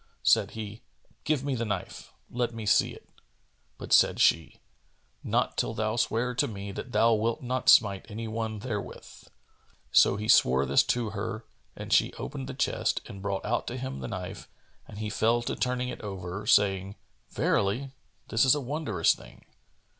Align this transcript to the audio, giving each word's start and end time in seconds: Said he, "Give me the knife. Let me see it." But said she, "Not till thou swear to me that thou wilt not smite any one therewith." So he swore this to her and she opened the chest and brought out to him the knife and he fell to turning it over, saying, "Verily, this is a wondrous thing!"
Said 0.23 0.49
he, 0.57 0.81
"Give 1.25 1.43
me 1.43 1.53
the 1.53 1.63
knife. 1.63 2.11
Let 2.31 2.55
me 2.55 2.65
see 2.65 2.89
it." 2.89 3.07
But 3.77 3.93
said 3.93 4.19
she, 4.19 4.57
"Not 5.23 5.59
till 5.59 5.75
thou 5.75 5.95
swear 5.95 6.33
to 6.33 6.47
me 6.47 6.71
that 6.71 6.91
thou 6.91 7.13
wilt 7.13 7.43
not 7.43 7.69
smite 7.69 8.09
any 8.09 8.27
one 8.27 8.57
therewith." 8.61 9.27
So 9.91 10.15
he 10.15 10.27
swore 10.27 10.65
this 10.65 10.81
to 10.97 11.11
her 11.11 11.45
and 11.75 11.93
she 11.93 12.13
opened 12.13 12.49
the 12.49 12.55
chest 12.55 13.01
and 13.05 13.21
brought 13.21 13.45
out 13.45 13.67
to 13.67 13.77
him 13.77 13.99
the 13.99 14.07
knife 14.07 14.49
and 14.87 14.97
he 14.97 15.11
fell 15.11 15.43
to 15.43 15.55
turning 15.55 15.89
it 15.89 16.01
over, 16.01 16.47
saying, 16.47 16.95
"Verily, 17.29 17.91
this 18.29 18.43
is 18.43 18.55
a 18.55 18.59
wondrous 18.59 19.13
thing!" 19.13 19.45